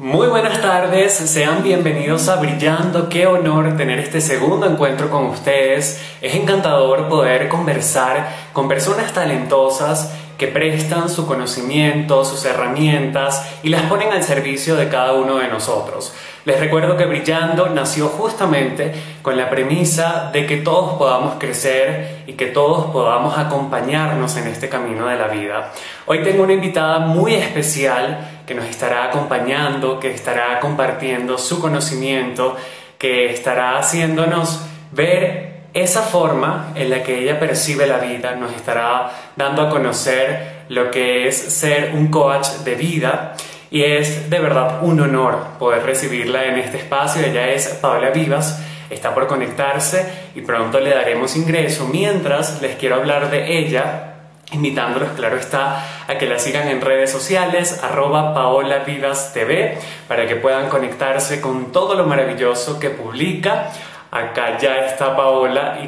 [0.00, 3.08] Muy buenas tardes, sean bienvenidos a Brillando.
[3.08, 6.00] Qué honor tener este segundo encuentro con ustedes.
[6.20, 13.82] Es encantador poder conversar con personas talentosas que prestan su conocimiento, sus herramientas y las
[13.82, 16.14] ponen al servicio de cada uno de nosotros.
[16.44, 22.34] Les recuerdo que Brillando nació justamente con la premisa de que todos podamos crecer y
[22.34, 25.72] que todos podamos acompañarnos en este camino de la vida.
[26.04, 32.54] Hoy tengo una invitada muy especial que nos estará acompañando, que estará compartiendo su conocimiento,
[32.98, 34.60] que estará haciéndonos
[34.92, 40.64] ver esa forma en la que ella percibe la vida nos estará dando a conocer
[40.68, 43.36] lo que es ser un coach de vida
[43.70, 47.24] y es de verdad un honor poder recibirla en este espacio.
[47.24, 51.88] Ella es Paola Vivas, está por conectarse y pronto le daremos ingreso.
[51.88, 54.14] Mientras les quiero hablar de ella,
[54.52, 60.26] invitándolos, claro está, a que la sigan en redes sociales, arroba Paola Vivas TV, para
[60.26, 63.70] que puedan conectarse con todo lo maravilloso que publica.
[64.10, 65.86] Acá ya está Paola y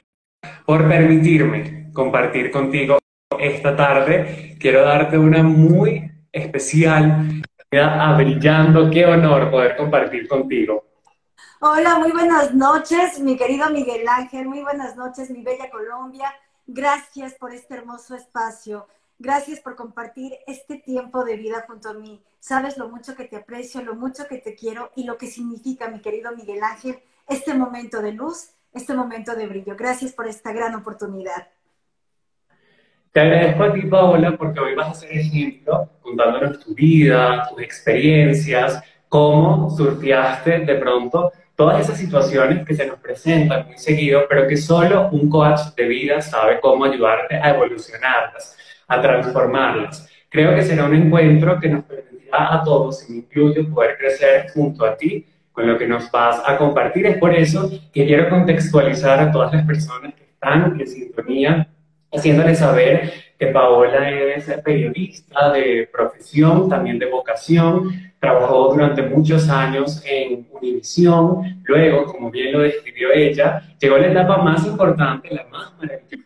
[0.65, 2.99] por permitirme compartir contigo
[3.39, 7.43] esta tarde, quiero darte una muy especial
[7.73, 8.91] a Brillando.
[8.91, 10.90] Qué honor poder compartir contigo.
[11.61, 14.47] Hola, muy buenas noches, mi querido Miguel Ángel.
[14.47, 16.33] Muy buenas noches, mi bella Colombia.
[16.67, 18.87] Gracias por este hermoso espacio.
[19.19, 22.23] Gracias por compartir este tiempo de vida junto a mí.
[22.39, 25.89] Sabes lo mucho que te aprecio, lo mucho que te quiero y lo que significa,
[25.89, 29.77] mi querido Miguel Ángel, este momento de luz, este momento de brillo.
[29.77, 31.49] Gracias por esta gran oportunidad.
[33.13, 37.61] Te agradezco a ti, Paola, porque hoy vas a ser ejemplo contándonos tu vida, tus
[37.61, 44.47] experiencias, cómo surfeaste de pronto todas esas situaciones que se nos presentan muy seguido, pero
[44.47, 48.57] que solo un coach de vida sabe cómo ayudarte a evolucionarlas,
[48.89, 50.09] a transformarlas.
[50.31, 54.47] Creo que será un encuentro que nos permitirá a todos, y me incluyo, poder crecer
[54.55, 57.05] junto a ti con lo que nos vas a compartir.
[57.07, 61.69] Es por eso que quiero contextualizar a todas las personas que están en sintonía,
[62.13, 70.03] haciéndoles saber que Paola es periodista de profesión, también de vocación, trabajó durante muchos años
[70.07, 75.47] en Univisión, luego, como bien lo describió ella, llegó a la etapa más importante, la
[75.51, 76.21] más maravillosa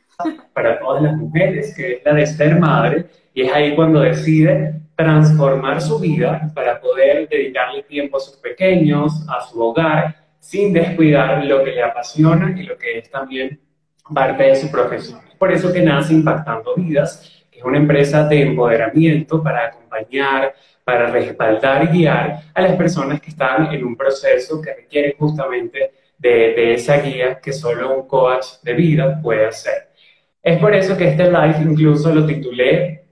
[0.52, 4.80] para todas las mujeres, que es la de ser madre, y es ahí cuando decide
[4.96, 11.44] transformar su vida para poder dedicarle tiempo a sus pequeños, a su hogar, sin descuidar
[11.44, 13.60] lo que le apasiona y lo que es también
[14.12, 15.20] parte de su profesión.
[15.38, 21.06] Por eso que nace Impactando Vidas, que es una empresa de empoderamiento para acompañar, para
[21.06, 26.74] respaldar y guiar a las personas que están en un proceso que requiere justamente de,
[26.74, 29.90] esa guía que solo un coach de vida puede hacer.
[30.42, 33.04] Es por eso que este live incluso lo titulé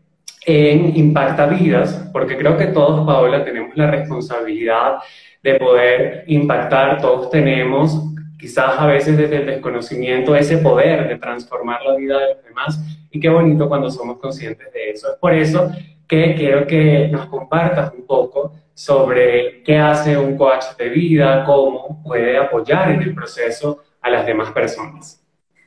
[0.44, 4.98] en Impacta Vidas, porque creo que todos, Paola, tenemos la responsabilidad
[5.42, 7.96] de poder impactar, todos tenemos,
[8.38, 12.80] quizás a veces desde el desconocimiento, ese poder de transformar la vida de los demás,
[13.10, 15.12] y qué bonito cuando somos conscientes de eso.
[15.12, 15.70] Es por eso
[16.08, 22.02] que quiero que nos compartas un poco sobre qué hace un coach de vida, cómo
[22.02, 25.22] puede apoyar en el proceso a las demás personas.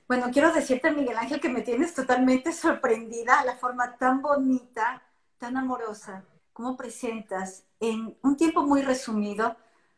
[0.07, 5.01] Bueno, quiero decirte, Miguel Ángel, que me tienes totalmente sorprendida la forma tan bonita,
[5.39, 6.23] tan amorosa,
[6.53, 9.55] como presentas en un tiempo muy resumido,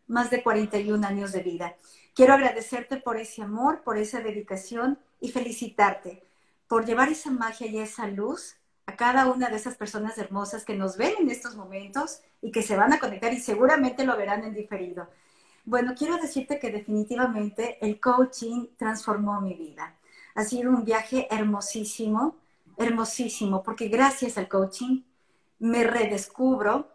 [0.07, 1.75] más de 41 años de vida.
[2.15, 6.23] Quiero agradecerte por ese amor, por esa dedicación y felicitarte
[6.67, 8.56] por llevar esa magia y esa luz
[8.87, 12.63] a cada una de esas personas hermosas que nos ven en estos momentos y que
[12.63, 15.09] se van a conectar y seguramente lo verán en diferido.
[15.65, 19.93] Bueno, quiero decirte que definitivamente el coaching transformó mi vida.
[20.35, 22.37] Ha sido un viaje hermosísimo,
[22.77, 25.01] hermosísimo, porque gracias al coaching
[25.59, 26.87] me redescubro,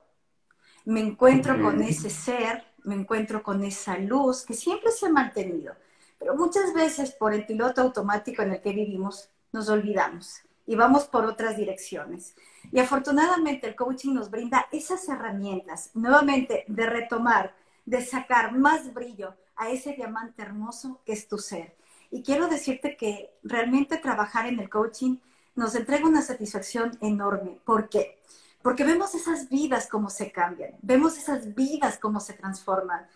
[0.87, 5.75] me encuentro con ese ser, me encuentro con esa luz que siempre se ha mantenido.
[6.19, 11.05] Pero muchas veces por el piloto automático en el que vivimos nos olvidamos y vamos
[11.05, 12.35] por otras direcciones.
[12.71, 17.55] Y afortunadamente el coaching nos brinda esas herramientas, nuevamente, de retomar
[17.85, 21.77] de sacar más brillo a ese diamante hermoso que es tu ser.
[22.11, 25.17] Y quiero decirte que realmente trabajar en el coaching
[25.55, 27.61] nos entrega una satisfacción enorme.
[27.65, 28.19] ¿Por qué?
[28.63, 33.07] Porque vemos esas vidas como se cambian, vemos esas vidas como se transforman.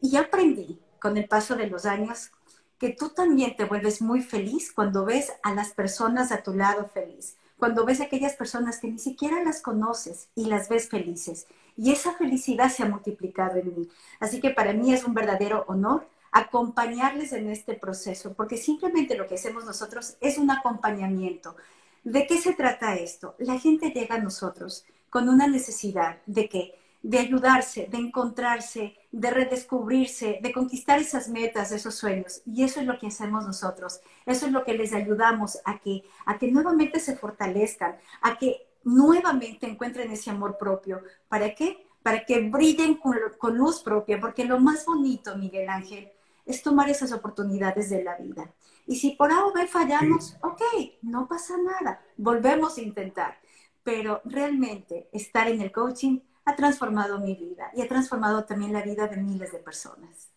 [0.00, 2.30] Y aprendí con el paso de los años
[2.78, 6.88] que tú también te vuelves muy feliz cuando ves a las personas a tu lado
[6.88, 11.46] feliz, cuando ves a aquellas personas que ni siquiera las conoces y las ves felices
[11.78, 13.88] y esa felicidad se ha multiplicado en mí.
[14.18, 19.26] Así que para mí es un verdadero honor acompañarles en este proceso, porque simplemente lo
[19.26, 21.56] que hacemos nosotros es un acompañamiento.
[22.02, 23.34] ¿De qué se trata esto?
[23.38, 29.30] La gente llega a nosotros con una necesidad de que de ayudarse, de encontrarse, de
[29.30, 32.42] redescubrirse, de conquistar esas metas, esos sueños.
[32.44, 34.00] Y eso es lo que hacemos nosotros.
[34.26, 38.66] Eso es lo que les ayudamos a que, a que nuevamente se fortalezcan, a que
[38.84, 41.00] nuevamente encuentren ese amor propio.
[41.28, 41.86] ¿Para qué?
[42.02, 46.10] Para que brillen con, con luz propia, porque lo más bonito, Miguel Ángel,
[46.44, 48.52] es tomar esas oportunidades de la vida.
[48.86, 50.62] Y si por A o B fallamos, ok,
[51.02, 53.38] no pasa nada, volvemos a intentar.
[53.84, 58.80] Pero realmente estar en el coaching ha transformado mi vida y ha transformado también la
[58.80, 60.32] vida de miles de personas.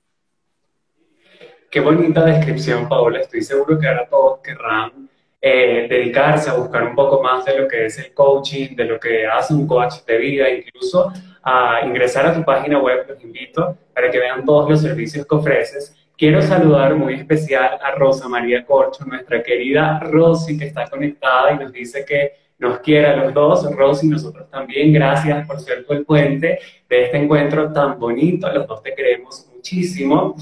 [1.69, 3.21] Qué bonita descripción, Paola.
[3.21, 5.09] Estoy seguro que ahora todos querrán
[5.39, 8.99] eh, dedicarse a buscar un poco más de lo que es el coaching, de lo
[8.99, 11.13] que hace un coach de vida, incluso
[11.43, 15.35] a ingresar a tu página web, los invito para que vean todos los servicios que
[15.35, 15.95] ofreces.
[16.17, 21.59] Quiero saludar muy especial a Rosa María Corcho, nuestra querida Rosy, que está conectada y
[21.59, 24.93] nos dice que nos quiera los dos, Rosy, nosotros también.
[24.93, 28.51] Gracias por ser el puente de este encuentro tan bonito.
[28.53, 30.35] Los dos te queremos muchísimo.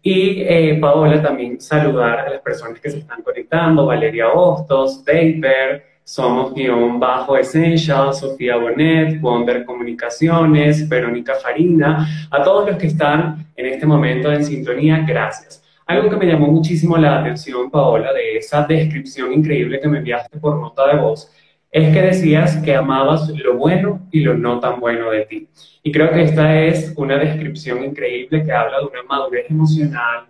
[0.00, 5.84] Y eh, Paola, también saludar a las personas que se están conectando, Valeria Hostos, Daper,
[6.02, 13.48] Somos Guión Bajo Essential, Sofía Bonet, Wonder Comunicaciones, Verónica Farina, a todos los que están
[13.54, 15.62] en este momento en sintonía, gracias.
[15.84, 20.38] Algo que me llamó muchísimo la atención, Paola, de esa descripción increíble que me enviaste
[20.38, 21.30] por nota de voz,
[21.76, 25.46] es que decías que amabas lo bueno y lo no tan bueno de ti.
[25.82, 30.24] Y creo que esta es una descripción increíble que habla de una madurez emocional,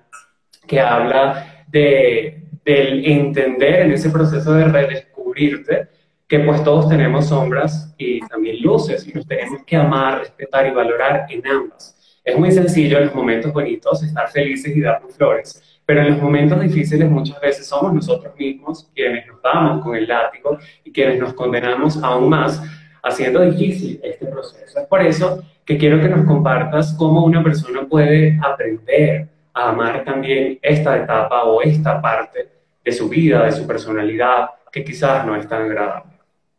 [0.66, 5.86] que habla de, del entender en ese proceso de redescubrirte
[6.26, 10.72] que pues todos tenemos sombras y también luces y nos tenemos que amar, respetar y
[10.72, 12.20] valorar en ambas.
[12.24, 16.22] Es muy sencillo en los momentos bonitos estar felices y darnos flores, pero en los
[16.22, 21.20] momentos difíciles muchas veces somos nosotros mismos quienes nos damos con el látigo y quienes
[21.20, 22.60] nos condenamos aún más,
[23.04, 24.80] haciendo difícil este proceso.
[24.80, 30.04] Es por eso que quiero que nos compartas cómo una persona puede aprender a amar
[30.04, 32.48] también esta etapa o esta parte
[32.84, 36.12] de su vida, de su personalidad, que quizás no es tan agradable.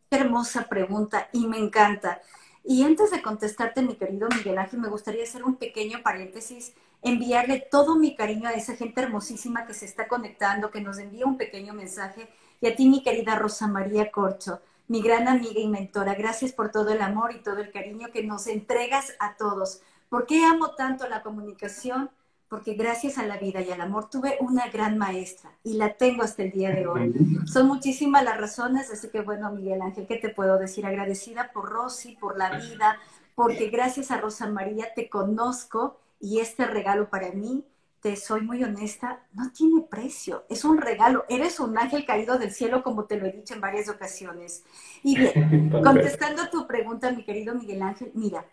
[0.09, 2.21] hermosa pregunta y me encanta.
[2.63, 7.65] Y antes de contestarte, mi querido Miguel Ángel, me gustaría hacer un pequeño paréntesis enviarle
[7.71, 11.37] todo mi cariño a esa gente hermosísima que se está conectando, que nos envía un
[11.37, 12.27] pequeño mensaje.
[12.61, 16.71] Y a ti, mi querida Rosa María Corcho, mi gran amiga y mentora, gracias por
[16.71, 19.81] todo el amor y todo el cariño que nos entregas a todos.
[20.09, 22.09] ¿Por qué amo tanto la comunicación?
[22.47, 26.23] Porque gracias a la vida y al amor tuve una gran maestra y la tengo
[26.23, 27.13] hasta el día de hoy.
[27.45, 30.85] Son muchísimas las razones, así que bueno, Miguel Ángel, ¿qué te puedo decir?
[30.85, 32.97] Agradecida por Rosy, por la vida,
[33.35, 37.65] porque gracias a Rosa María te conozco y este regalo para mí,
[38.01, 40.45] te soy muy honesta, no tiene precio.
[40.49, 41.25] Es un regalo.
[41.29, 44.63] Eres un ángel caído del cielo, como te lo he dicho en varias ocasiones.
[45.03, 48.45] Y bien, contestando a tu pregunta, mi querido Miguel Ángel, mira,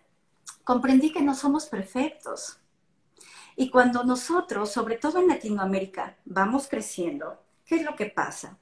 [0.64, 2.58] comprendí que no somos perfectos.
[3.56, 8.58] Y cuando nosotros, sobre todo en Latinoamérica, vamos creciendo, ¿qué es lo que pasa?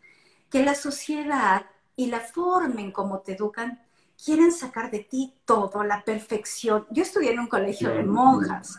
[0.51, 1.65] Que la sociedad
[1.97, 3.81] y la forma en cómo te educan
[4.23, 6.87] quieren sacar de ti todo, la perfección.
[6.91, 8.79] Yo estudié en un colegio de monjas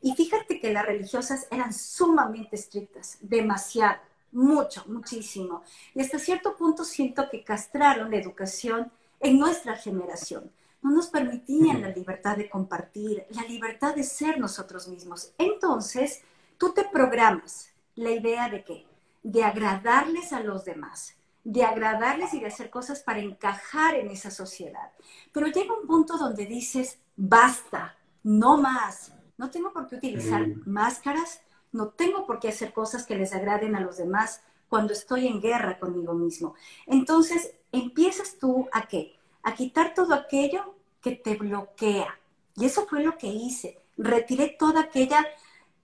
[0.00, 3.98] y fíjate que las religiosas eran sumamente estrictas, demasiado,
[4.32, 5.62] mucho, muchísimo.
[5.94, 8.90] Y hasta cierto punto siento que castraron la educación
[9.20, 10.50] en nuestra generación.
[10.82, 15.32] No nos permitían la libertad de compartir, la libertad de ser nosotros mismos.
[15.38, 16.22] Entonces,
[16.56, 18.86] tú te programas la idea de qué?
[19.24, 24.30] De agradarles a los demás, de agradarles y de hacer cosas para encajar en esa
[24.30, 24.92] sociedad.
[25.32, 31.40] Pero llega un punto donde dices, basta, no más, no tengo por qué utilizar máscaras,
[31.72, 35.40] no tengo por qué hacer cosas que les agraden a los demás cuando estoy en
[35.40, 36.54] guerra conmigo mismo.
[36.86, 39.16] Entonces, empiezas tú a qué?
[39.42, 42.18] A quitar todo aquello que te bloquea.
[42.56, 43.78] Y eso fue lo que hice.
[43.96, 45.24] Retiré toda aquella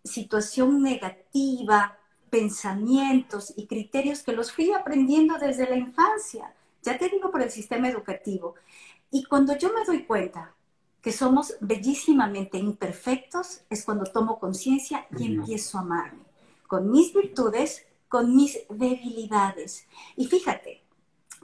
[0.03, 1.99] situación negativa,
[2.31, 6.53] pensamientos y criterios que los fui aprendiendo desde la infancia.
[6.83, 8.57] Ya te digo por el sistema educativo.
[9.11, 10.53] Y cuando yo me doy cuenta
[11.05, 16.25] que somos bellísimamente imperfectos, es cuando tomo conciencia y empiezo a amarme,
[16.67, 19.87] con mis virtudes, con mis debilidades.
[20.17, 20.83] Y fíjate,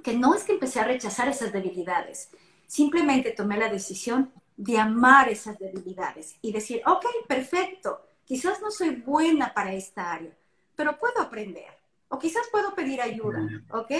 [0.02, 2.30] que no es que empecé a rechazar esas debilidades,
[2.66, 8.96] simplemente tomé la decisión de amar esas debilidades y decir, ok, perfecto, quizás no soy
[8.96, 10.34] buena para esta área,
[10.74, 11.68] pero puedo aprender,
[12.08, 13.92] o quizás puedo pedir ayuda, ¿ok?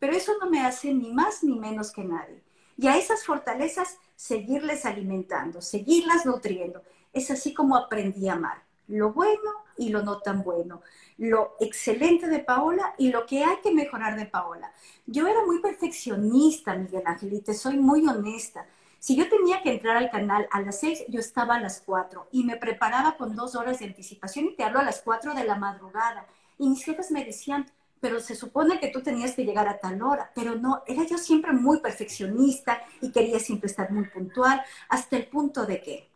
[0.00, 2.42] Pero eso no me hace ni más ni menos que nadie.
[2.76, 6.82] Y a esas fortalezas seguirles alimentando, seguirlas nutriendo.
[7.12, 10.82] Es así como aprendí a amar lo bueno y lo no tan bueno,
[11.18, 14.72] lo excelente de Paola y lo que hay que mejorar de Paola.
[15.06, 18.66] Yo era muy perfeccionista, Miguel Ángel, y te soy muy honesta.
[18.98, 22.28] Si yo tenía que entrar al canal a las 6, yo estaba a las 4
[22.32, 25.44] y me preparaba con dos horas de anticipación y te hablo a las 4 de
[25.44, 26.26] la madrugada.
[26.58, 27.66] Y mis jefes me decían,
[28.04, 31.16] pero se supone que tú tenías que llegar a tal hora, pero no, era yo
[31.16, 36.10] siempre muy perfeccionista y quería siempre estar muy puntual, hasta el punto de que,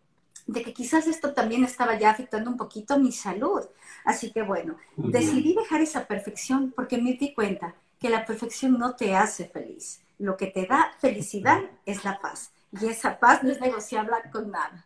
[0.47, 3.63] de que quizás esto también estaba ya afectando un poquito mi salud.
[4.05, 8.95] Así que bueno, decidí dejar esa perfección porque me di cuenta que la perfección no
[8.95, 10.03] te hace feliz.
[10.19, 12.51] Lo que te da felicidad es la paz.
[12.79, 14.85] Y esa paz no es negociable con nada.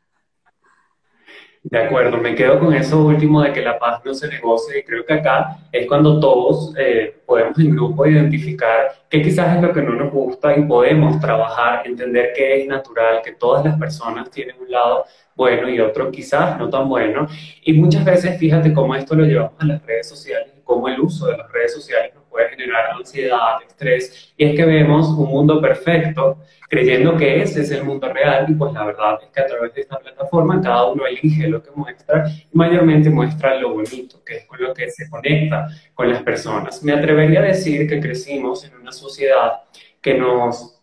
[1.65, 4.83] De acuerdo, me quedo con eso último de que la paz no se negocia y
[4.83, 9.73] creo que acá es cuando todos eh, podemos en grupo identificar qué quizás es lo
[9.73, 14.29] que no nos gusta y podemos trabajar, entender que es natural, que todas las personas
[14.29, 15.05] tienen un lado
[15.37, 17.29] bueno y otro quizás no tan bueno.
[17.63, 21.01] Y muchas veces fíjate cómo esto lo llevamos a las redes sociales y cómo el
[21.01, 25.61] uso de las redes sociales puede generar ansiedad, estrés, y es que vemos un mundo
[25.61, 29.47] perfecto creyendo que ese es el mundo real y pues la verdad es que a
[29.47, 34.25] través de esta plataforma cada uno elige lo que muestra y mayormente muestra lo bonito,
[34.25, 36.83] que es con lo que se conecta con las personas.
[36.83, 39.65] Me atrevería a decir que crecimos en una sociedad
[40.01, 40.81] que nos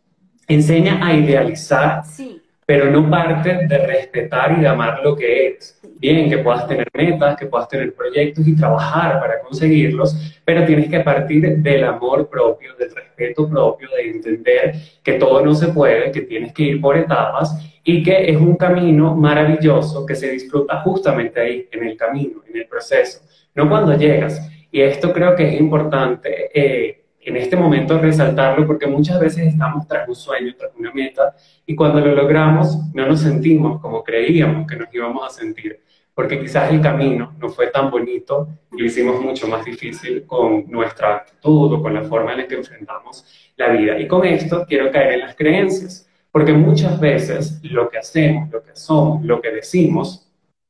[0.48, 5.82] enseña a idealizar sí pero no parte de respetar y de amar lo que eres.
[5.98, 10.88] Bien, que puedas tener metas, que puedas tener proyectos y trabajar para conseguirlos, pero tienes
[10.88, 16.12] que partir del amor propio, del respeto propio, de entender que todo no se puede,
[16.12, 20.82] que tienes que ir por etapas y que es un camino maravilloso que se disfruta
[20.82, 23.22] justamente ahí, en el camino, en el proceso,
[23.56, 24.48] no cuando llegas.
[24.72, 26.52] Y esto creo que es importante.
[26.54, 31.36] Eh, en este momento resaltarlo porque muchas veces estamos tras un sueño, tras una meta,
[31.64, 35.80] y cuando lo logramos no nos sentimos como creíamos que nos íbamos a sentir,
[36.16, 40.70] porque quizás el camino no fue tan bonito y lo hicimos mucho más difícil con
[40.72, 43.24] nuestra actitud o con la forma en la que enfrentamos
[43.56, 44.00] la vida.
[44.00, 48.64] Y con esto quiero caer en las creencias, porque muchas veces lo que hacemos, lo
[48.64, 50.28] que somos, lo que decimos,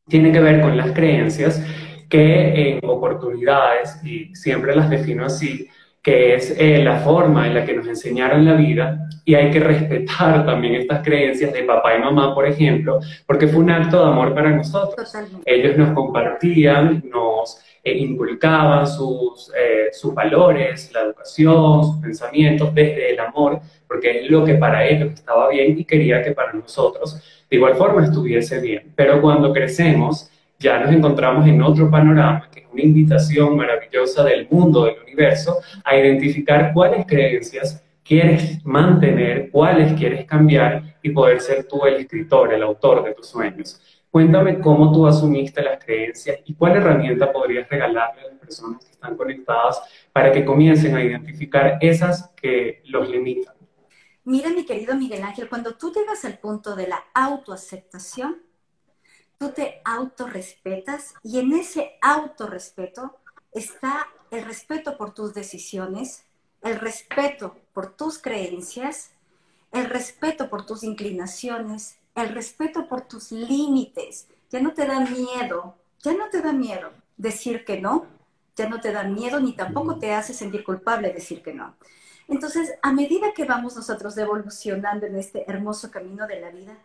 [0.10, 1.64] tiene que ver con las creencias
[2.10, 5.70] que en oportunidades, y siempre las defino así,
[6.10, 9.60] que es eh, la forma en la que nos enseñaron la vida y hay que
[9.60, 14.12] respetar también estas creencias de papá y mamá, por ejemplo, porque fue un acto de
[14.12, 15.14] amor para nosotros.
[15.46, 23.12] Ellos nos compartían, nos eh, inculcaban sus, eh, sus valores, la educación, sus pensamientos desde
[23.12, 27.22] el amor, porque es lo que para ellos estaba bien y quería que para nosotros
[27.48, 28.94] de igual forma estuviese bien.
[28.96, 34.48] Pero cuando crecemos, ya nos encontramos en otro panorama, que es una invitación maravillosa del
[34.52, 41.66] mundo, del universo, a identificar cuáles creencias quieres mantener, cuáles quieres cambiar y poder ser
[41.66, 43.80] tú el escritor, el autor de tus sueños.
[44.12, 48.92] Cuéntame cómo tú asumiste las creencias y cuál herramienta podrías regalarle a las personas que
[48.92, 53.54] están conectadas para que comiencen a identificar esas que los limitan.
[54.26, 58.49] Mira, mi querido Miguel Ángel, cuando tú llegas al punto de la autoaceptación,
[59.40, 63.18] tú te autorrespetas y en ese autorrespeto
[63.54, 66.26] está el respeto por tus decisiones,
[66.62, 69.12] el respeto por tus creencias,
[69.72, 74.28] el respeto por tus inclinaciones, el respeto por tus límites.
[74.52, 78.08] Ya no te da miedo, ya no te da miedo decir que no,
[78.56, 81.76] ya no te da miedo ni tampoco te hace sentir culpable decir que no.
[82.28, 86.78] Entonces, a medida que vamos nosotros evolucionando en este hermoso camino de la vida,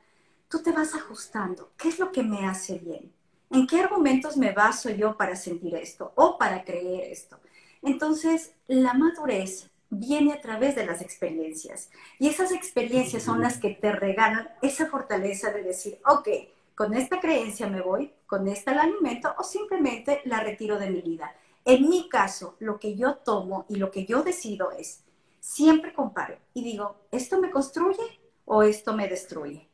[0.54, 1.72] tú te vas ajustando.
[1.76, 3.12] ¿Qué es lo que me hace bien?
[3.50, 7.40] ¿En qué argumentos me baso yo para sentir esto o para creer esto?
[7.82, 13.70] Entonces, la madurez viene a través de las experiencias y esas experiencias son las que
[13.70, 16.28] te regalan esa fortaleza de decir, ok,
[16.76, 21.02] con esta creencia me voy, con esta la alimento o simplemente la retiro de mi
[21.02, 21.34] vida.
[21.64, 25.02] En mi caso, lo que yo tomo y lo que yo decido es,
[25.40, 29.68] siempre comparo y digo, ¿esto me construye o esto me destruye?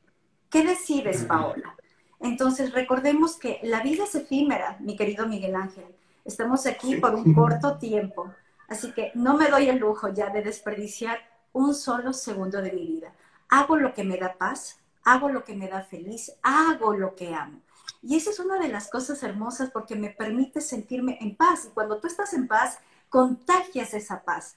[0.51, 1.77] ¿Qué decides, Paola?
[2.19, 5.87] Entonces, recordemos que la vida es efímera, mi querido Miguel Ángel.
[6.25, 8.35] Estamos aquí por un corto tiempo,
[8.69, 11.19] así que no me doy el lujo ya de desperdiciar
[11.53, 13.15] un solo segundo de mi vida.
[13.49, 17.33] Hago lo que me da paz, hago lo que me da feliz, hago lo que
[17.33, 17.61] amo.
[18.03, 21.67] Y esa es una de las cosas hermosas porque me permite sentirme en paz.
[21.67, 24.57] Y cuando tú estás en paz, contagias esa paz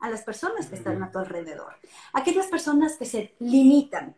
[0.00, 1.76] a las personas que están a tu alrededor.
[2.12, 4.14] Aquellas personas que se limitan,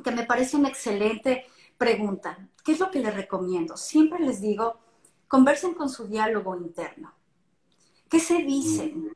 [0.00, 1.46] que me parece una excelente
[1.76, 2.48] pregunta.
[2.64, 3.76] ¿Qué es lo que les recomiendo?
[3.76, 4.78] Siempre les digo,
[5.28, 7.12] conversen con su diálogo interno.
[8.08, 9.12] ¿Qué se dicen?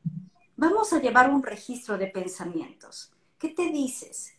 [0.55, 3.11] Vamos a llevar un registro de pensamientos.
[3.37, 4.33] ¿Qué te dices?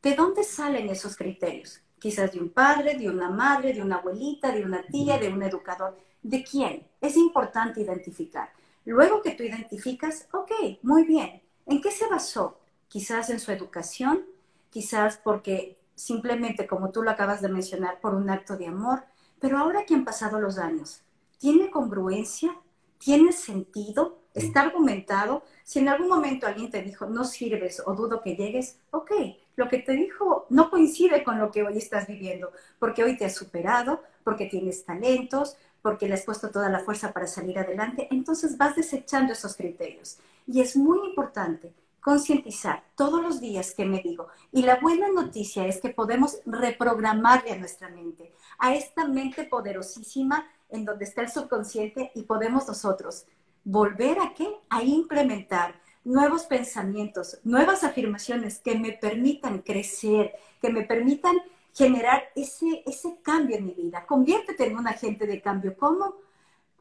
[0.00, 1.80] ¿De dónde salen esos criterios?
[1.98, 5.42] Quizás de un padre, de una madre, de una abuelita, de una tía, de un
[5.42, 5.98] educador.
[6.22, 6.86] ¿De quién?
[7.00, 8.52] Es importante identificar.
[8.84, 11.42] Luego que tú identificas, ok, muy bien.
[11.66, 12.60] ¿En qué se basó?
[12.86, 14.24] Quizás en su educación,
[14.70, 19.04] quizás porque simplemente, como tú lo acabas de mencionar, por un acto de amor.
[19.40, 21.02] Pero ahora que han pasado los años,
[21.38, 22.56] ¿tiene congruencia?
[22.98, 24.18] ¿Tiene sentido?
[24.34, 25.42] ¿Está argumentado?
[25.64, 29.12] Si en algún momento alguien te dijo, no sirves o dudo que llegues, ok,
[29.56, 33.24] lo que te dijo no coincide con lo que hoy estás viviendo, porque hoy te
[33.24, 38.08] has superado, porque tienes talentos, porque le has puesto toda la fuerza para salir adelante,
[38.10, 40.18] entonces vas desechando esos criterios.
[40.46, 41.72] Y es muy importante
[42.08, 44.28] concientizar todos los días que me digo.
[44.50, 50.48] Y la buena noticia es que podemos reprogramarle a nuestra mente, a esta mente poderosísima
[50.70, 53.26] en donde está el subconsciente y podemos nosotros
[53.62, 54.48] volver a qué?
[54.70, 61.36] A implementar nuevos pensamientos, nuevas afirmaciones que me permitan crecer, que me permitan
[61.74, 64.06] generar ese, ese cambio en mi vida.
[64.06, 65.76] Conviértete en un agente de cambio.
[65.76, 66.14] ¿Cómo?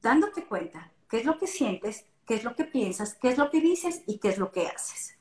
[0.02, 3.50] Dándote cuenta qué es lo que sientes, qué es lo que piensas, qué es lo
[3.50, 5.17] que dices y qué es lo que haces.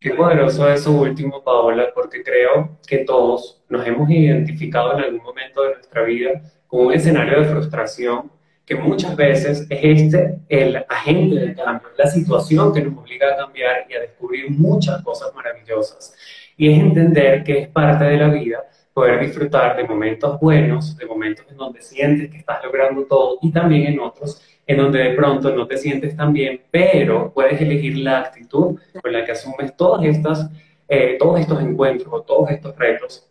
[0.00, 5.62] Qué poderoso eso último, Paola, porque creo que todos nos hemos identificado en algún momento
[5.62, 8.32] de nuestra vida con un escenario de frustración
[8.64, 13.36] que muchas veces es este el agente de cambio, la situación que nos obliga a
[13.36, 16.16] cambiar y a descubrir muchas cosas maravillosas.
[16.56, 18.64] Y es entender que es parte de la vida
[18.94, 23.52] poder disfrutar de momentos buenos, de momentos en donde sientes que estás logrando todo y
[23.52, 27.98] también en otros en donde de pronto no te sientes tan bien, pero puedes elegir
[27.98, 30.48] la actitud con la que asumes todas estas,
[30.86, 33.28] eh, todos estos encuentros o todos estos retos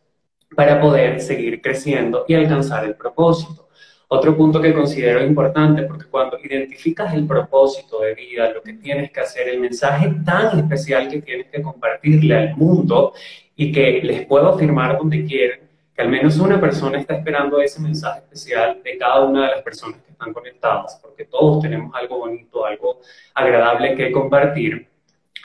[0.53, 3.69] para poder seguir creciendo y alcanzar el propósito.
[4.09, 9.09] Otro punto que considero importante, porque cuando identificas el propósito de vida, lo que tienes
[9.09, 13.13] que hacer, el mensaje tan especial que tienes que compartirle al mundo
[13.55, 15.68] y que les puedo afirmar donde quieren,
[16.01, 20.01] al menos una persona está esperando ese mensaje especial de cada una de las personas
[20.01, 23.01] que están conectadas, porque todos tenemos algo bonito, algo
[23.33, 24.87] agradable que compartir,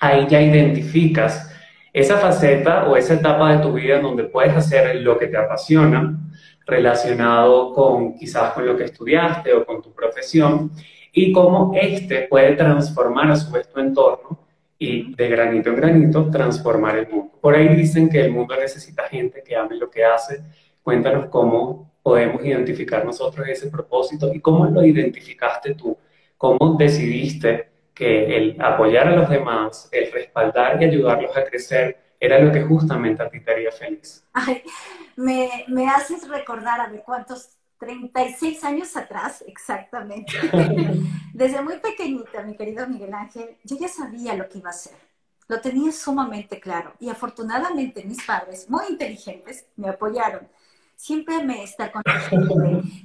[0.00, 1.50] ahí ya identificas
[1.92, 6.18] esa faceta o esa etapa de tu vida donde puedes hacer lo que te apasiona,
[6.66, 10.70] relacionado con quizás con lo que estudiaste o con tu profesión
[11.12, 14.38] y cómo este puede transformar a su vez tu entorno
[14.78, 17.38] y de granito en granito transformar el mundo.
[17.40, 20.42] Por ahí dicen que el mundo necesita gente que ame lo que hace.
[20.82, 25.96] Cuéntanos cómo podemos identificar nosotros ese propósito y cómo lo identificaste tú,
[26.36, 32.38] cómo decidiste que el apoyar a los demás, el respaldar y ayudarlos a crecer era
[32.38, 34.26] lo que justamente a ti te haría feliz.
[34.32, 34.62] Ay,
[35.16, 40.32] me, me haces recordar a ver cuántos 36 años atrás, exactamente.
[41.34, 44.94] Desde muy pequeñita, mi querido Miguel Ángel, yo ya sabía lo que iba a hacer.
[45.48, 46.94] Lo tenía sumamente claro.
[47.00, 50.48] Y afortunadamente mis padres, muy inteligentes, me apoyaron.
[50.96, 52.02] Siempre me está con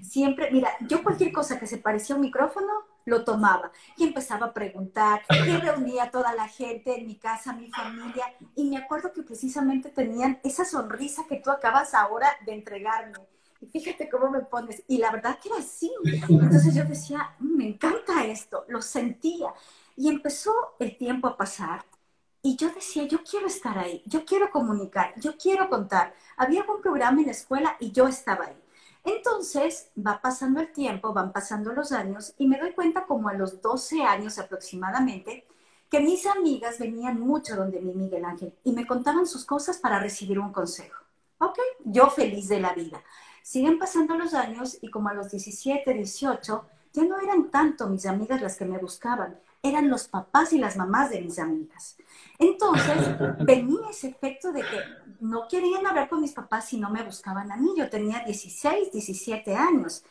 [0.04, 2.72] siempre, mira, yo cualquier cosa que se parecía a un micrófono,
[3.06, 7.54] lo tomaba y empezaba a preguntar y reunía a toda la gente en mi casa,
[7.54, 12.54] mi familia y me acuerdo que precisamente tenían esa sonrisa que tú acabas ahora de
[12.54, 13.18] entregarme.
[13.62, 14.84] Y fíjate cómo me pones.
[14.88, 15.92] Y la verdad que era así.
[16.30, 19.54] Entonces yo decía, mm, me encanta esto, lo sentía.
[19.96, 21.86] Y empezó el tiempo a pasar
[22.42, 26.14] y yo decía, yo quiero estar ahí, yo quiero comunicar, yo quiero contar.
[26.38, 28.56] Había un programa en la escuela y yo estaba ahí.
[29.04, 33.34] Entonces va pasando el tiempo, van pasando los años y me doy cuenta como a
[33.34, 35.46] los 12 años aproximadamente
[35.90, 40.00] que mis amigas venían mucho donde mi Miguel Ángel y me contaban sus cosas para
[40.00, 41.04] recibir un consejo.
[41.40, 43.02] Ok, yo feliz de la vida.
[43.44, 48.06] Siguen pasando los años y como a los 17, 18, ya no eran tanto mis
[48.06, 51.98] amigas las que me buscaban, eran los papás y las mamás de mis amigas.
[52.38, 52.98] Entonces
[53.40, 54.80] venía ese efecto de que
[55.20, 57.74] no querían hablar con mis papás si no me buscaban a mí.
[57.78, 60.04] Yo tenía 16, 17 años.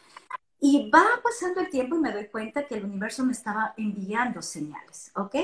[0.61, 4.43] Y va pasando el tiempo y me doy cuenta que el universo me estaba enviando
[4.43, 5.37] señales, ¿ok?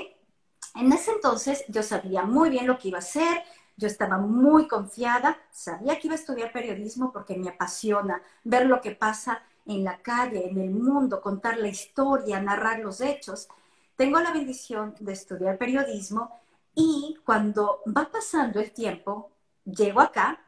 [0.75, 3.45] En ese entonces yo sabía muy bien lo que iba a hacer,
[3.77, 8.81] yo estaba muy confiada, sabía que iba a estudiar periodismo porque me apasiona ver lo
[8.81, 13.49] que pasa en la calle, en el mundo, contar la historia, narrar los hechos.
[13.97, 16.31] Tengo la bendición de estudiar periodismo
[16.75, 19.31] y cuando va pasando el tiempo,
[19.65, 20.41] llego acá,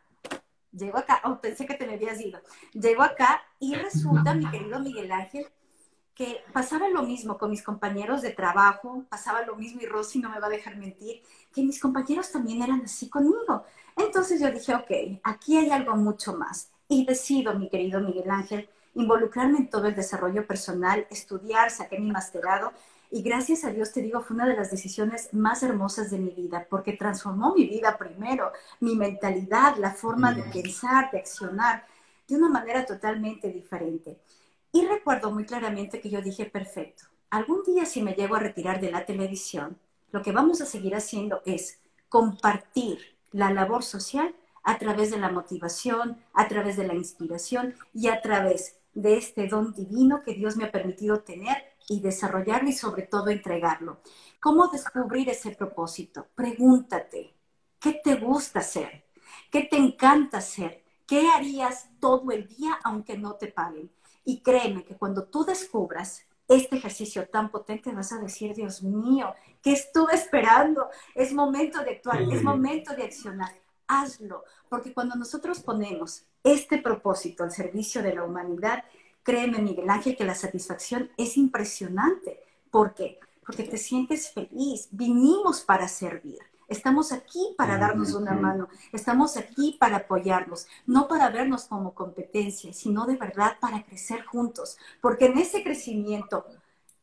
[0.72, 2.40] llego acá, oh, pensé que te me habías ido,
[2.72, 5.46] llego acá y resulta, mi querido Miguel Ángel,
[6.16, 10.30] que pasaba lo mismo con mis compañeros de trabajo, pasaba lo mismo, y Rosy no
[10.30, 11.22] me va a dejar mentir,
[11.54, 13.64] que mis compañeros también eran así conmigo.
[13.94, 16.70] Entonces yo dije, ok, aquí hay algo mucho más.
[16.88, 22.10] Y decido, mi querido Miguel Ángel, involucrarme en todo el desarrollo personal, estudiar, saqué mi
[22.10, 22.72] masterado
[23.10, 26.30] y gracias a Dios te digo, fue una de las decisiones más hermosas de mi
[26.30, 31.86] vida, porque transformó mi vida primero, mi mentalidad, la forma de pensar, de accionar,
[32.26, 34.18] de una manera totalmente diferente.
[34.72, 38.80] Y recuerdo muy claramente que yo dije, perfecto, algún día si me llego a retirar
[38.80, 39.78] de la televisión,
[40.12, 45.30] lo que vamos a seguir haciendo es compartir la labor social a través de la
[45.30, 50.56] motivación, a través de la inspiración y a través de este don divino que Dios
[50.56, 51.56] me ha permitido tener
[51.88, 54.00] y desarrollarlo y sobre todo entregarlo.
[54.40, 56.26] ¿Cómo descubrir ese propósito?
[56.34, 57.34] Pregúntate,
[57.78, 59.04] ¿qué te gusta hacer?
[59.50, 60.82] ¿Qué te encanta hacer?
[61.06, 63.90] ¿Qué harías todo el día aunque no te paguen?
[64.26, 69.32] Y créeme que cuando tú descubras este ejercicio tan potente vas a decir, Dios mío,
[69.62, 70.88] ¿qué estuve esperando?
[71.14, 73.52] Es momento de actuar, es momento de accionar.
[73.86, 78.82] Hazlo, porque cuando nosotros ponemos este propósito al servicio de la humanidad,
[79.22, 82.40] créeme, Miguel Ángel, que la satisfacción es impresionante.
[82.68, 83.20] ¿Por qué?
[83.44, 84.88] Porque te sientes feliz.
[84.90, 86.40] Vinimos para servir.
[86.68, 92.72] Estamos aquí para darnos una mano, estamos aquí para apoyarnos, no para vernos como competencia,
[92.72, 96.44] sino de verdad para crecer juntos, porque en ese crecimiento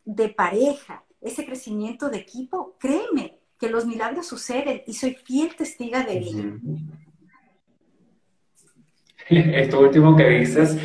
[0.04, 6.04] de pareja, ese crecimiento de equipo, créeme que los milagros suceden y soy fiel testiga
[6.04, 6.60] de ello.
[9.30, 10.78] Esto último que dices,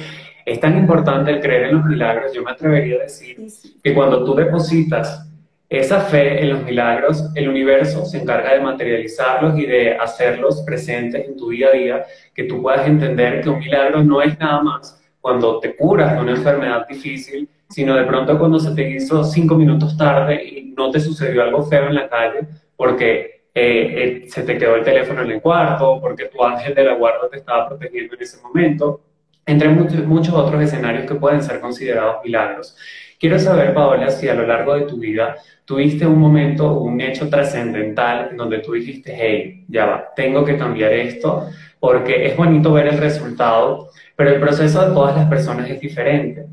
[0.47, 3.45] es tan importante el creer en los milagros, yo me atrevería a decir
[3.83, 5.28] que cuando tú depositas
[5.69, 11.27] esa fe en los milagros, el universo se encarga de materializarlos y de hacerlos presentes
[11.27, 14.63] en tu día a día, que tú puedas entender que un milagro no es nada
[14.63, 19.23] más cuando te curas de una enfermedad difícil, sino de pronto cuando se te hizo
[19.25, 24.29] cinco minutos tarde y no te sucedió algo feo en la calle, porque eh, eh,
[24.29, 27.39] se te quedó el teléfono en el cuarto, porque tu ángel de la guarda te
[27.39, 29.03] estaba protegiendo en ese momento,
[29.45, 32.77] entre muchos, muchos otros escenarios que pueden ser considerados milagros.
[33.19, 37.29] Quiero saber, Paola, si a lo largo de tu vida tuviste un momento, un hecho
[37.29, 41.49] trascendental donde tú dijiste, hey, ya va, tengo que cambiar esto,
[41.81, 46.47] porque es bonito ver el resultado, pero el proceso de todas las personas es diferente.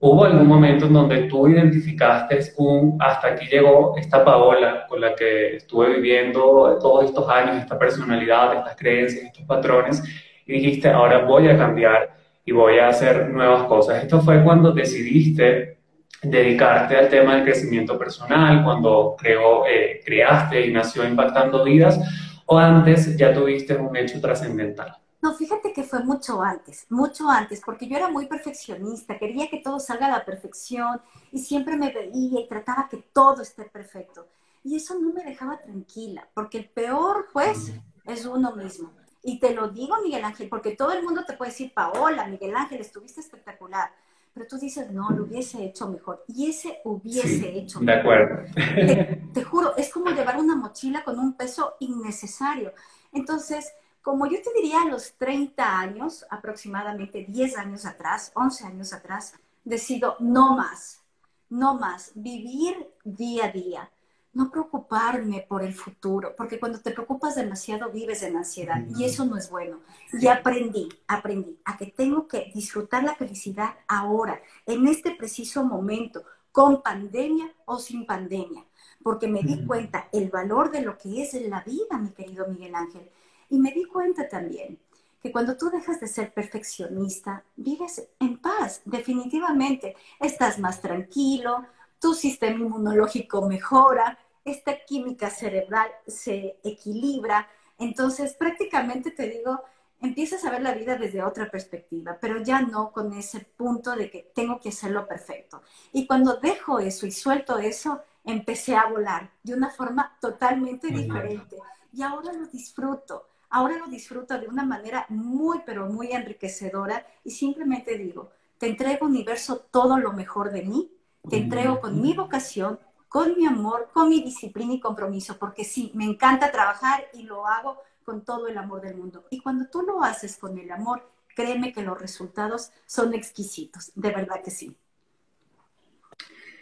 [0.00, 5.14] ¿Hubo algún momento en donde tú identificaste un, hasta aquí llegó esta Paola con la
[5.14, 10.02] que estuve viviendo todos estos años, esta personalidad, estas creencias, estos patrones,
[10.46, 12.10] y dijiste, ahora voy a cambiar
[12.44, 14.02] y voy a hacer nuevas cosas?
[14.02, 15.77] Esto fue cuando decidiste
[16.22, 21.98] dedicarte al tema del crecimiento personal, cuando creó, eh, creaste y nació Impactando Vidas,
[22.46, 24.96] o antes ya tuviste un hecho trascendental?
[25.20, 29.58] No, fíjate que fue mucho antes, mucho antes, porque yo era muy perfeccionista, quería que
[29.58, 31.00] todo salga a la perfección
[31.32, 34.28] y siempre me veía y trataba que todo esté perfecto.
[34.62, 37.72] Y eso no me dejaba tranquila, porque el peor juez
[38.06, 38.92] es uno mismo.
[39.22, 42.54] Y te lo digo, Miguel Ángel, porque todo el mundo te puede decir, Paola, Miguel
[42.56, 43.90] Ángel, estuviste espectacular
[44.38, 46.24] pero tú dices, no, lo hubiese hecho mejor.
[46.28, 47.92] Y ese hubiese hecho mejor.
[47.92, 49.32] De acuerdo.
[49.34, 52.72] Te, juro, es como llevar una mochila con un peso innecesario.
[53.10, 58.92] Entonces, como yo te diría a los 30 años, aproximadamente 10 años atrás, 11 años
[58.92, 61.02] atrás, decido no más,
[61.50, 63.90] no más, vivir día a día
[64.38, 69.24] no preocuparme por el futuro, porque cuando te preocupas demasiado vives en ansiedad y eso
[69.24, 69.80] no es bueno.
[70.12, 76.22] Y aprendí, aprendí a que tengo que disfrutar la felicidad ahora, en este preciso momento,
[76.52, 78.64] con pandemia o sin pandemia,
[79.02, 82.76] porque me di cuenta el valor de lo que es la vida, mi querido Miguel
[82.76, 83.10] Ángel.
[83.50, 84.78] Y me di cuenta también
[85.20, 89.96] que cuando tú dejas de ser perfeccionista, vives en paz, definitivamente.
[90.20, 91.66] Estás más tranquilo,
[91.98, 94.16] tu sistema inmunológico mejora,
[94.50, 97.48] esta química cerebral se equilibra.
[97.78, 99.62] Entonces, prácticamente te digo,
[100.00, 104.10] empiezas a ver la vida desde otra perspectiva, pero ya no con ese punto de
[104.10, 105.62] que tengo que hacerlo perfecto.
[105.92, 111.56] Y cuando dejo eso y suelto eso, empecé a volar de una forma totalmente diferente.
[111.92, 113.26] Y ahora lo disfruto.
[113.50, 119.06] Ahora lo disfruto de una manera muy, pero muy enriquecedora y simplemente digo, te entrego
[119.06, 120.92] universo todo lo mejor de mí,
[121.30, 125.90] te entrego con mi vocación, con mi amor, con mi disciplina y compromiso, porque sí,
[125.94, 129.24] me encanta trabajar y lo hago con todo el amor del mundo.
[129.30, 131.02] Y cuando tú lo haces con el amor,
[131.34, 134.76] créeme que los resultados son exquisitos, de verdad que sí.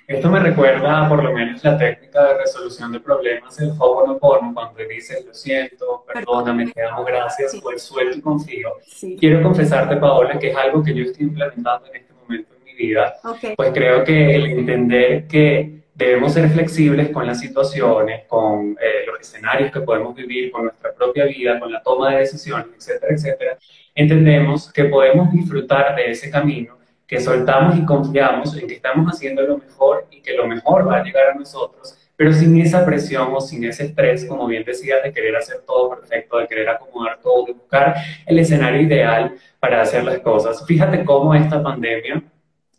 [0.06, 4.78] Esto me recuerda por lo menos la técnica de resolución de problemas, el Ho'oponopono, cuando
[4.88, 8.70] dices lo siento, perdóname, te amo, gracias, pues suelto y confío.
[9.18, 12.74] Quiero confesarte, Paola, que es algo que yo estoy implementando en este momento en mi
[12.74, 13.16] vida.
[13.56, 19.18] Pues creo que el entender que debemos ser flexibles con las situaciones, con eh, los
[19.18, 23.59] escenarios que podemos vivir, con nuestra propia vida, con la toma de decisiones, etcétera, etcétera,
[23.94, 29.42] entendemos que podemos disfrutar de ese camino, que soltamos y confiamos en que estamos haciendo
[29.42, 33.28] lo mejor y que lo mejor va a llegar a nosotros, pero sin esa presión
[33.32, 37.20] o sin ese estrés, como bien decías, de querer hacer todo perfecto, de querer acomodar
[37.22, 37.94] todo, de buscar
[38.26, 40.62] el escenario ideal para hacer las cosas.
[40.66, 42.22] Fíjate cómo esta pandemia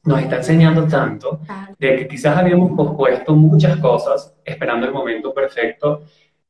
[0.07, 1.41] nos está enseñando tanto
[1.77, 6.03] de que quizás habíamos pospuesto muchas cosas esperando el momento perfecto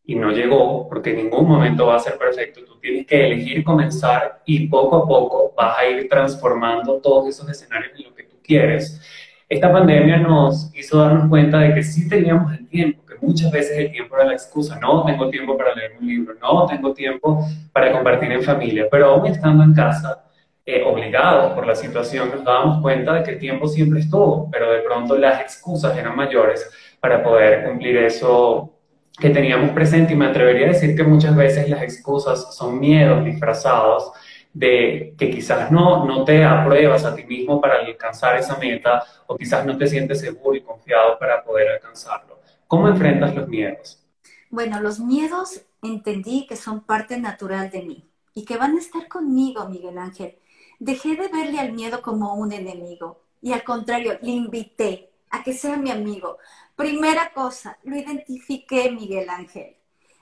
[0.05, 3.63] y no llegó, porque en ningún momento va a ser perfecto, tú tienes que elegir
[3.63, 8.23] comenzar y poco a poco vas a ir transformando todos esos escenarios en lo que
[8.23, 9.01] tú quieres.
[9.49, 13.77] Esta pandemia nos hizo darnos cuenta de que sí teníamos el tiempo, que muchas veces
[13.77, 14.79] el tiempo era la excusa.
[14.79, 19.07] No tengo tiempo para leer un libro, no tengo tiempo para compartir en familia, pero
[19.07, 20.26] aún estando en casa,
[20.69, 24.69] eh, obligados por la situación, nos dábamos cuenta de que el tiempo siempre estuvo, pero
[24.69, 28.73] de pronto las excusas eran mayores para poder cumplir eso
[29.17, 33.23] que teníamos presente y me atrevería a decir que muchas veces las excusas son miedos
[33.23, 34.11] disfrazados
[34.51, 39.37] de que quizás no, no te apruebas a ti mismo para alcanzar esa meta o
[39.37, 42.41] quizás no te sientes seguro y confiado para poder alcanzarlo.
[42.67, 44.05] ¿Cómo enfrentas los miedos?
[44.49, 49.07] Bueno, los miedos entendí que son parte natural de mí y que van a estar
[49.07, 50.37] conmigo, Miguel Ángel.
[50.79, 55.53] Dejé de verle al miedo como un enemigo y al contrario, le invité a que
[55.53, 56.37] sea mi amigo.
[56.75, 59.75] Primera cosa, lo identifiqué, Miguel Ángel,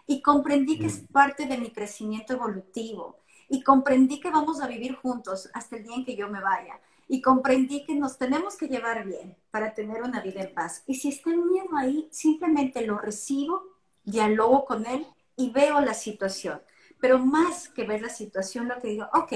[0.07, 1.07] y comprendí que es mm.
[1.07, 5.95] parte de mi crecimiento evolutivo, y comprendí que vamos a vivir juntos hasta el día
[5.95, 10.01] en que yo me vaya, y comprendí que nos tenemos que llevar bien para tener
[10.01, 10.83] una vida en paz.
[10.87, 13.63] Y si está el miedo ahí, simplemente lo recibo,
[14.03, 16.61] dialogo con él y veo la situación.
[16.99, 19.33] Pero más que ver la situación, lo que digo, ok,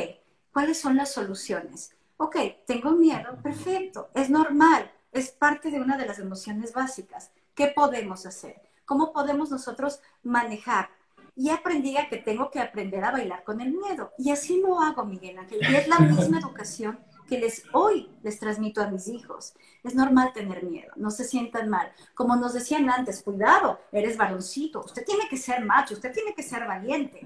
[0.60, 1.96] ¿cuáles son las soluciones?
[2.18, 2.36] Ok,
[2.68, 7.32] tengo miedo, perfecto, es normal, es parte de una de las emociones básicas.
[7.56, 8.62] ¿Qué podemos hacer?
[8.84, 10.90] ¿Cómo podemos nosotros manejar?
[11.34, 14.12] Y aprendí a que tengo que aprender a bailar con el miedo.
[14.18, 15.62] Y así lo hago, Miguel Ángel.
[15.62, 19.54] Y es la misma educación que les hoy les transmito a mis hijos.
[19.86, 21.90] Es normal tener miedo, no se sientan mal.
[22.16, 26.44] Como nos decían antes, cuidado, eres varoncito, usted tiene que ser macho, usted tiene que
[26.44, 27.26] ser valiente.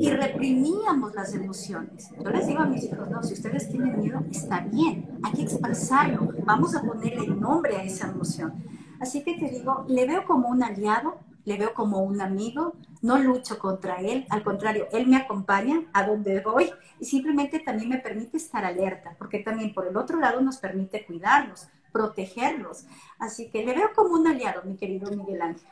[0.00, 2.08] Y reprimíamos las emociones.
[2.24, 5.42] Yo les digo a mis hijos, no, si ustedes tienen miedo, está bien, hay que
[5.42, 8.64] expresarlo, vamos a ponerle nombre a esa emoción.
[8.98, 13.18] Así que te digo, le veo como un aliado, le veo como un amigo, no
[13.18, 17.98] lucho contra él, al contrario, él me acompaña a donde voy y simplemente también me
[17.98, 22.86] permite estar alerta, porque también por el otro lado nos permite cuidarnos, protegernos.
[23.18, 25.68] Así que le veo como un aliado, mi querido Miguel Ángel.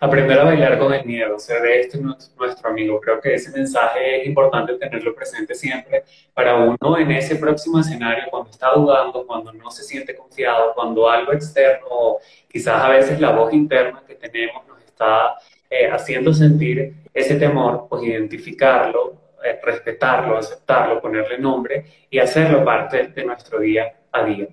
[0.00, 3.00] Aprender a bailar con el miedo, ser de este nuestro amigo.
[3.00, 8.24] Creo que ese mensaje es importante tenerlo presente siempre para uno en ese próximo escenario,
[8.30, 12.16] cuando está dudando, cuando no se siente confiado, cuando algo externo,
[12.48, 15.36] quizás a veces la voz interna que tenemos nos está
[15.70, 23.08] eh, haciendo sentir ese temor, pues identificarlo, eh, respetarlo, aceptarlo, ponerle nombre y hacerlo parte
[23.08, 24.48] de nuestro día a día.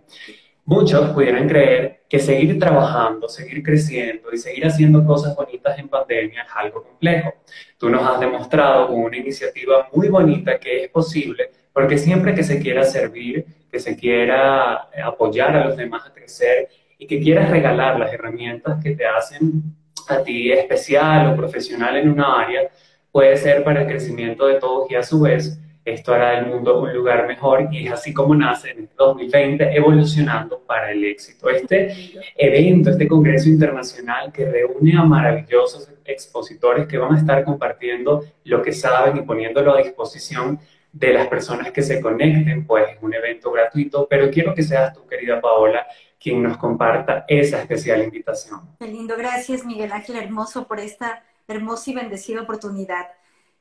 [0.66, 6.44] Muchos pudieran creer que seguir trabajando, seguir creciendo y seguir haciendo cosas bonitas en pandemia
[6.44, 7.34] es algo complejo.
[7.78, 12.44] Tú nos has demostrado con una iniciativa muy bonita que es posible, porque siempre que
[12.44, 17.50] se quiera servir, que se quiera apoyar a los demás a crecer y que quieras
[17.50, 19.64] regalar las herramientas que te hacen
[20.08, 22.70] a ti especial o profesional en una área,
[23.12, 25.60] puede ser para el crecimiento de todos y a su vez
[25.94, 30.60] esto hará del mundo un lugar mejor y es así como nace en 2020 evolucionando
[30.60, 31.50] para el éxito.
[31.50, 38.24] Este evento, este congreso internacional que reúne a maravillosos expositores que van a estar compartiendo
[38.44, 40.60] lo que saben y poniéndolo a disposición
[40.92, 44.94] de las personas que se conecten, pues es un evento gratuito, pero quiero que seas
[44.94, 45.88] tú, querida Paola,
[46.20, 48.62] quien nos comparta esa especial invitación.
[48.78, 53.08] Qué lindo, gracias Miguel Ángel Hermoso por esta hermosa y bendecida oportunidad.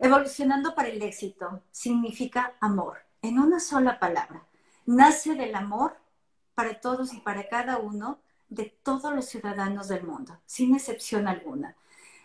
[0.03, 4.47] Evolucionando para el éxito significa amor, en una sola palabra.
[4.87, 5.95] Nace del amor
[6.55, 11.77] para todos y para cada uno de todos los ciudadanos del mundo, sin excepción alguna.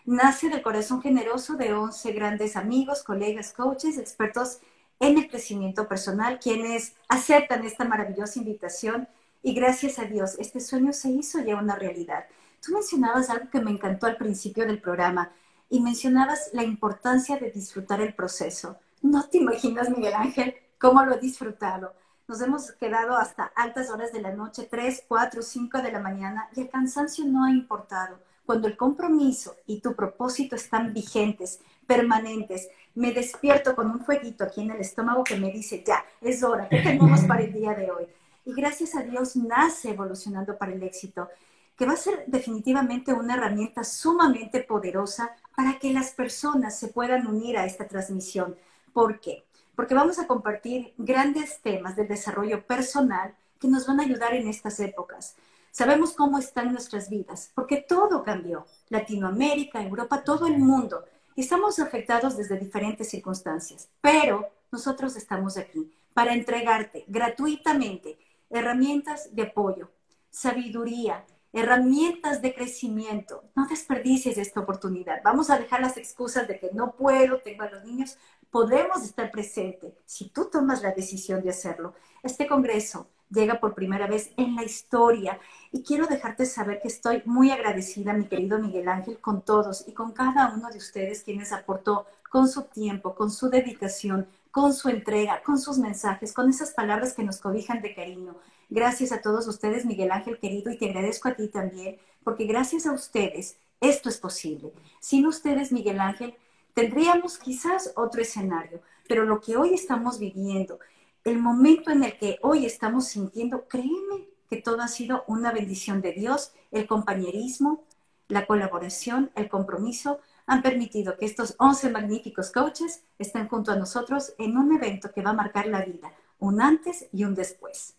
[0.06, 4.60] Nace del corazón generoso de 11 grandes amigos, colegas, coaches, expertos
[4.98, 9.06] en el crecimiento personal, quienes aceptan esta maravillosa invitación
[9.42, 12.24] y gracias a Dios, este sueño se hizo ya una realidad.
[12.64, 15.30] Tú mencionabas algo que me encantó al principio del programa
[15.68, 18.76] y mencionabas la importancia de disfrutar el proceso.
[19.02, 21.94] No te imaginas, Miguel Ángel, cómo lo he disfrutado.
[22.28, 26.48] Nos hemos quedado hasta altas horas de la noche, 3, 4, 5 de la mañana,
[26.54, 28.18] y el cansancio no ha importado.
[28.44, 34.62] Cuando el compromiso y tu propósito están vigentes, permanentes, me despierto con un fueguito aquí
[34.62, 37.90] en el estómago que me dice, ya, es hora, ¿qué tenemos para el día de
[37.90, 38.06] hoy?
[38.46, 41.28] y gracias a Dios nace evolucionando para el éxito,
[41.76, 47.26] que va a ser definitivamente una herramienta sumamente poderosa para que las personas se puedan
[47.26, 48.56] unir a esta transmisión.
[48.92, 49.44] ¿Por qué?
[49.74, 54.48] Porque vamos a compartir grandes temas del desarrollo personal que nos van a ayudar en
[54.48, 55.34] estas épocas.
[55.70, 58.66] Sabemos cómo están nuestras vidas, porque todo cambió.
[58.90, 61.04] Latinoamérica, Europa, todo el mundo.
[61.36, 68.18] Estamos afectados desde diferentes circunstancias, pero nosotros estamos aquí para entregarte gratuitamente
[68.50, 69.90] herramientas de apoyo,
[70.30, 71.24] sabiduría,
[71.56, 73.44] herramientas de crecimiento.
[73.54, 75.22] No desperdicies esta oportunidad.
[75.24, 78.18] Vamos a dejar las excusas de que no puedo, tengo a los niños.
[78.50, 81.94] Podemos estar presentes si tú tomas la decisión de hacerlo.
[82.22, 85.40] Este congreso llega por primera vez en la historia
[85.72, 89.92] y quiero dejarte saber que estoy muy agradecida, mi querido Miguel Ángel, con todos y
[89.92, 94.90] con cada uno de ustedes quienes aportó con su tiempo, con su dedicación, con su
[94.90, 98.36] entrega, con sus mensajes, con esas palabras que nos cobijan de cariño.
[98.68, 102.86] Gracias a todos ustedes, Miguel Ángel querido, y te agradezco a ti también, porque gracias
[102.86, 104.72] a ustedes esto es posible.
[105.00, 106.34] Sin ustedes, Miguel Ángel,
[106.74, 110.80] tendríamos quizás otro escenario, pero lo que hoy estamos viviendo,
[111.24, 116.00] el momento en el que hoy estamos sintiendo, créeme que todo ha sido una bendición
[116.00, 117.84] de Dios, el compañerismo,
[118.28, 124.34] la colaboración, el compromiso, han permitido que estos 11 magníficos coaches estén junto a nosotros
[124.38, 127.94] en un evento que va a marcar la vida, un antes y un después.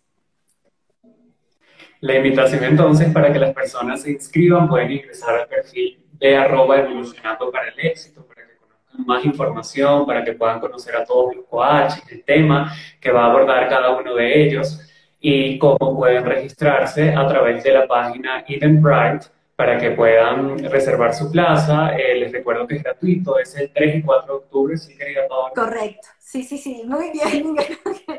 [2.02, 6.80] La invitación entonces para que las personas se inscriban pueden ingresar al perfil de arroba
[6.80, 11.36] evolucionando para el éxito, para que conozcan más información, para que puedan conocer a todos
[11.36, 14.80] los coaches, el tema que va a abordar cada uno de ellos
[15.20, 21.32] y cómo pueden registrarse a través de la página Eventbrite para que puedan reservar su
[21.32, 21.98] plaza.
[21.98, 25.28] Eh, les recuerdo que es gratuito, es el 3 y 4 de octubre, ¿sí, querida
[25.28, 25.52] Paola?
[25.56, 27.56] Correcto, sí, sí, sí, muy bien,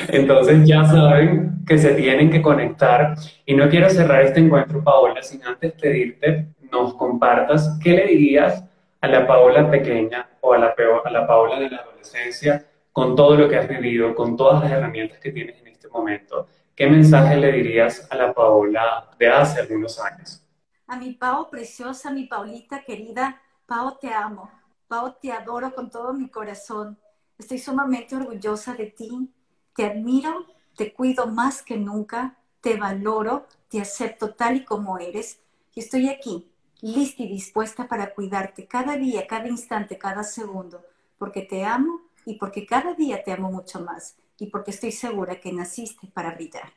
[0.09, 3.15] Entonces ya saben que se tienen que conectar.
[3.45, 8.63] Y no quiero cerrar este encuentro, Paola, sin antes pedirte nos compartas qué le dirías
[9.01, 13.35] a la Paola pequeña o a la, a la Paola de la adolescencia con todo
[13.35, 17.37] lo que has vivido, con todas las herramientas que tienes en este momento ¿qué mensaje
[17.37, 20.41] le dirías a la Paola de hace algunos años?
[20.87, 24.49] A mi Pao preciosa, mi Paulita querida, Pao te amo,
[24.87, 26.97] Pao te adoro con todo mi corazón.
[27.37, 29.31] Estoy sumamente orgullosa de ti,
[29.75, 35.39] te admiro, te cuido más que nunca, te valoro, te acepto tal y como eres
[35.75, 40.83] y estoy aquí, lista y dispuesta para cuidarte cada día, cada instante, cada segundo,
[41.17, 45.35] porque te amo y porque cada día te amo mucho más y porque estoy segura
[45.35, 46.71] que naciste para brillar.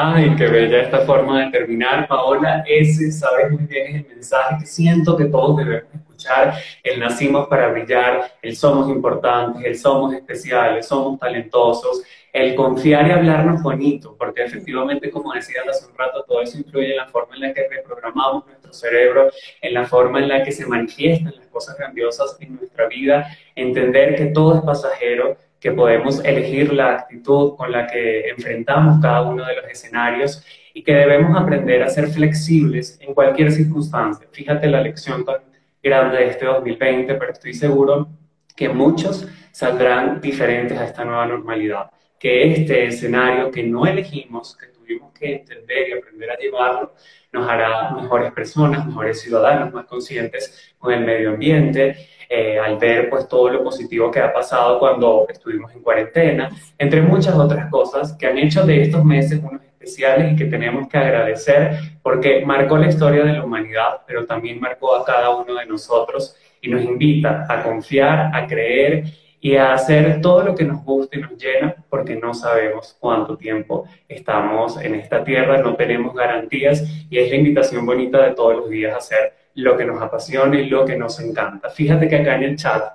[0.00, 2.62] Ay, qué bella esta forma de terminar, Paola.
[2.68, 6.54] Ese, sabes muy bien, es el mensaje que siento que todos debemos escuchar.
[6.84, 13.10] El nacimos para brillar, el somos importantes, el somos especiales, somos talentosos, el confiar y
[13.10, 17.34] hablarnos bonito, porque efectivamente, como decías hace un rato, todo eso influye en la forma
[17.34, 19.30] en la que reprogramamos nuestro cerebro,
[19.60, 24.14] en la forma en la que se manifiestan las cosas grandiosas en nuestra vida, entender
[24.14, 29.44] que todo es pasajero, que podemos elegir la actitud con la que enfrentamos cada uno
[29.44, 34.28] de los escenarios y que debemos aprender a ser flexibles en cualquier circunstancia.
[34.30, 35.38] Fíjate la lección tan
[35.82, 38.08] grande de este 2020, pero estoy seguro
[38.54, 44.66] que muchos saldrán diferentes a esta nueva normalidad, que este escenario que no elegimos, que
[44.66, 46.94] tuvimos que entender y aprender a llevarlo,
[47.32, 53.08] nos hará mejores personas, mejores ciudadanos, más conscientes con el medio ambiente, eh, al ver
[53.08, 58.12] pues todo lo positivo que ha pasado cuando estuvimos en cuarentena, entre muchas otras cosas
[58.12, 62.76] que han hecho de estos meses unos especiales y que tenemos que agradecer porque marcó
[62.76, 66.82] la historia de la humanidad, pero también marcó a cada uno de nosotros y nos
[66.82, 69.04] invita a confiar, a creer
[69.40, 73.36] y a hacer todo lo que nos gusta y nos llena, porque no sabemos cuánto
[73.36, 78.56] tiempo estamos en esta tierra, no tenemos garantías y es la invitación bonita de todos
[78.56, 81.68] los días a hacer lo que nos apasiona y lo que nos encanta.
[81.68, 82.92] Fíjate que acá en el chat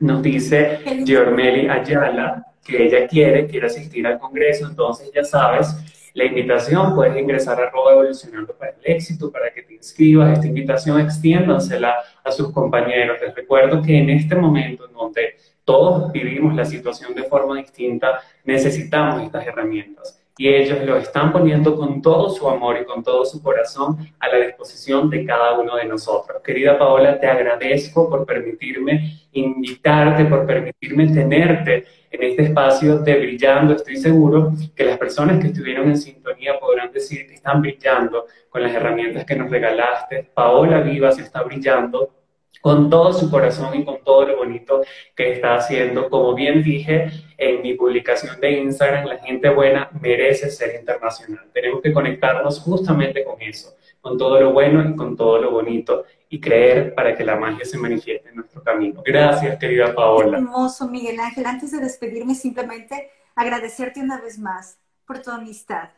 [0.00, 5.76] nos dice Giormeli Ayala que ella quiere, quiere asistir al Congreso, entonces ya sabes,
[6.14, 10.32] la invitación, puedes ingresar a arroba evolucionando para el éxito para que te inscribas.
[10.32, 11.94] Esta invitación extiéndansela
[12.24, 13.18] a sus compañeros.
[13.20, 18.20] Les recuerdo que en este momento en donde todos vivimos la situación de forma distinta,
[18.44, 23.24] necesitamos estas herramientas y ellos lo están poniendo con todo su amor y con todo
[23.24, 26.40] su corazón a la disposición de cada uno de nosotros.
[26.42, 33.74] Querida Paola, te agradezco por permitirme invitarte, por permitirme tenerte en este espacio de brillando.
[33.74, 38.62] Estoy seguro que las personas que estuvieron en sintonía podrán decir que están brillando con
[38.62, 40.30] las herramientas que nos regalaste.
[40.34, 42.19] Paola Vivas está brillando
[42.60, 44.82] con todo su corazón y con todo lo bonito
[45.16, 46.10] que está haciendo.
[46.10, 51.50] Como bien dije en mi publicación de Instagram, la gente buena merece ser internacional.
[51.52, 56.04] Tenemos que conectarnos justamente con eso, con todo lo bueno y con todo lo bonito
[56.28, 59.02] y creer para que la magia se manifieste en nuestro camino.
[59.04, 60.38] Gracias, querida Paola.
[60.38, 61.46] Hermoso, Miguel Ángel.
[61.46, 65.90] Antes de despedirme, simplemente agradecerte una vez más por tu amistad,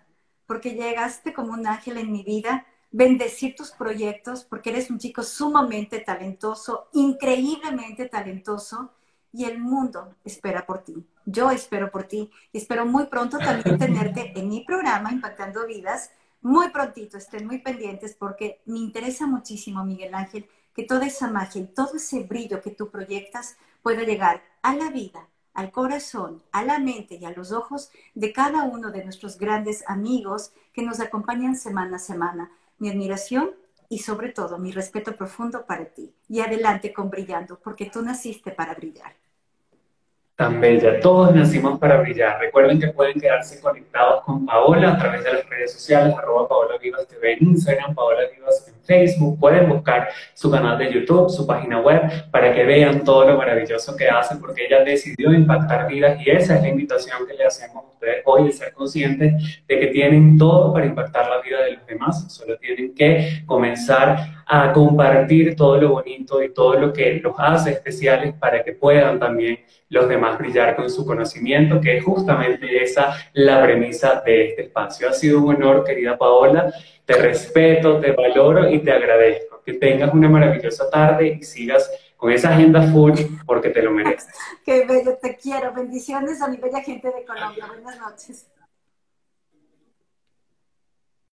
[0.47, 5.23] porque llegaste como un ángel en mi vida bendecir tus proyectos porque eres un chico
[5.23, 8.91] sumamente talentoso, increíblemente talentoso
[9.33, 11.07] y el mundo espera por ti.
[11.25, 16.11] Yo espero por ti y espero muy pronto también tenerte en mi programa Impactando Vidas.
[16.43, 21.63] Muy prontito, estén muy pendientes porque me interesa muchísimo, Miguel Ángel, que toda esa magia
[21.63, 26.65] y todo ese brillo que tú proyectas pueda llegar a la vida, al corazón, a
[26.65, 31.01] la mente y a los ojos de cada uno de nuestros grandes amigos que nos
[31.01, 32.51] acompañan semana a semana.
[32.79, 33.51] Mi admiración
[33.89, 36.15] y sobre todo mi respeto profundo para ti.
[36.29, 39.22] Y adelante con brillando, porque tú naciste para brillar
[40.43, 40.99] tan bella.
[40.99, 42.41] Todos nacimos para brillar.
[42.41, 46.79] Recuerden que pueden quedarse conectados con Paola a través de las redes sociales, arroba Paola
[46.83, 49.39] Vivas TV en Instagram, Paola Vivas en Facebook.
[49.39, 53.97] Pueden buscar su canal de YouTube, su página web, para que vean todo lo maravilloso
[53.97, 57.85] que hace, porque ella decidió impactar vidas y esa es la invitación que le hacemos
[57.85, 61.75] a ustedes hoy, de ser conscientes de que tienen todo para impactar la vida de
[61.75, 62.33] los demás.
[62.33, 67.71] Solo tienen que comenzar a compartir todo lo bonito y todo lo que los hace
[67.71, 73.15] especiales para que puedan también los demás brillar con su conocimiento, que es justamente esa
[73.33, 75.09] la premisa de este espacio.
[75.09, 76.71] Ha sido un honor, querida Paola,
[77.07, 79.63] te respeto, te valoro y te agradezco.
[79.65, 83.13] Que tengas una maravillosa tarde y sigas con esa agenda full
[83.47, 84.35] porque te lo mereces.
[84.67, 85.73] Qué bello, te quiero.
[85.73, 87.69] Bendiciones a mi bella gente de Colombia.
[87.69, 88.51] Buenas noches.